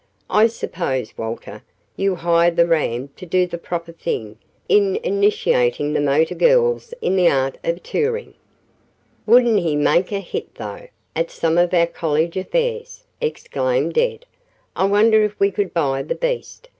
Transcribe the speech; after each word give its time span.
I 0.31 0.47
suppose, 0.47 1.15
Walter, 1.15 1.61
you 1.95 2.15
hired 2.15 2.55
the 2.55 2.65
ram 2.65 3.09
to 3.17 3.23
do 3.23 3.45
the 3.45 3.59
proper 3.59 3.91
thing 3.91 4.39
in 4.67 4.95
initiating 5.03 5.93
the 5.93 6.01
motor 6.01 6.33
girls 6.33 6.91
in 7.01 7.15
the 7.15 7.29
art 7.29 7.59
of 7.63 7.83
touring?" 7.83 8.33
"Wouldn't 9.27 9.59
he 9.59 9.75
make 9.75 10.11
a 10.11 10.19
hit, 10.19 10.55
though, 10.55 10.87
at 11.15 11.29
some 11.29 11.59
of 11.59 11.71
our 11.75 11.85
college 11.85 12.35
affairs!" 12.35 13.03
exclaimed 13.21 13.95
Ed. 13.95 14.25
"I 14.75 14.85
wonder 14.85 15.21
if 15.21 15.39
we 15.39 15.51
could 15.51 15.71
buy 15.71 16.01
the 16.01 16.15
beast? 16.15 16.67